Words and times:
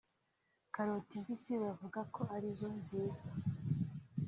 Karoti 0.73 1.15
mbisi 1.21 1.53
bavuga 1.63 1.99
ko 2.13 2.21
ari 2.35 2.49
zo 2.59 2.69
nziza 2.79 3.27